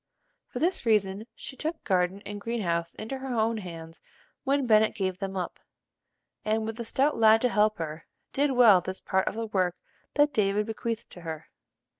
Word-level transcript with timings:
For 0.47 0.57
this 0.57 0.83
reason 0.83 1.27
she 1.35 1.55
took 1.55 1.83
garden 1.83 2.23
and 2.25 2.41
green 2.41 2.63
house 2.63 2.95
into 2.95 3.19
her 3.19 3.35
own 3.37 3.57
hands 3.57 4.01
when 4.43 4.65
Bennet 4.65 4.95
gave 4.95 5.19
them 5.19 5.37
up, 5.37 5.59
and, 6.43 6.65
with 6.65 6.79
a 6.79 6.85
stout 6.85 7.17
lad 7.19 7.39
to 7.41 7.49
help 7.49 7.77
her, 7.77 8.07
did 8.33 8.49
well 8.53 8.81
this 8.81 8.99
part 8.99 9.27
of 9.27 9.35
the 9.35 9.45
work 9.45 9.75
that 10.15 10.33
David 10.33 10.65
bequeathed 10.65 11.11
to 11.11 11.21
her. 11.21 11.51